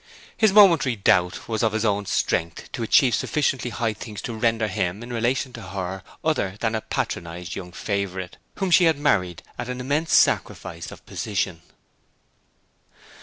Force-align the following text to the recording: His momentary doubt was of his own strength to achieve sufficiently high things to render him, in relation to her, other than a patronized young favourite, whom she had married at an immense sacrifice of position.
His 0.35 0.51
momentary 0.51 0.95
doubt 0.95 1.47
was 1.47 1.61
of 1.61 1.73
his 1.73 1.85
own 1.85 2.07
strength 2.07 2.71
to 2.71 2.81
achieve 2.81 3.13
sufficiently 3.13 3.69
high 3.69 3.93
things 3.93 4.19
to 4.23 4.33
render 4.33 4.67
him, 4.67 5.03
in 5.03 5.13
relation 5.13 5.53
to 5.53 5.61
her, 5.61 6.01
other 6.23 6.57
than 6.59 6.73
a 6.73 6.81
patronized 6.81 7.55
young 7.55 7.71
favourite, 7.71 8.37
whom 8.55 8.71
she 8.71 8.85
had 8.85 8.97
married 8.97 9.43
at 9.59 9.69
an 9.69 9.79
immense 9.79 10.15
sacrifice 10.15 10.89
of 10.91 11.05
position. 11.05 11.61